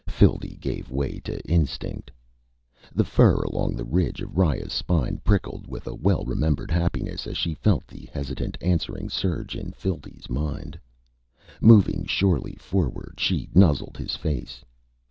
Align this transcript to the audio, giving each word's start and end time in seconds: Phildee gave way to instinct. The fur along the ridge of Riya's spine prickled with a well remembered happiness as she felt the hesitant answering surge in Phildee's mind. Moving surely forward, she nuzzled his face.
Phildee 0.09 0.59
gave 0.59 0.89
way 0.89 1.19
to 1.25 1.39
instinct. 1.47 2.09
The 2.95 3.03
fur 3.03 3.35
along 3.43 3.75
the 3.75 3.83
ridge 3.85 4.19
of 4.23 4.35
Riya's 4.35 4.73
spine 4.73 5.21
prickled 5.23 5.67
with 5.67 5.85
a 5.85 5.93
well 5.93 6.23
remembered 6.25 6.71
happiness 6.71 7.27
as 7.27 7.37
she 7.37 7.53
felt 7.53 7.85
the 7.85 8.09
hesitant 8.11 8.57
answering 8.61 9.09
surge 9.11 9.55
in 9.55 9.73
Phildee's 9.73 10.27
mind. 10.27 10.79
Moving 11.61 12.07
surely 12.07 12.55
forward, 12.55 13.19
she 13.19 13.49
nuzzled 13.53 13.95
his 13.97 14.15
face. 14.15 14.63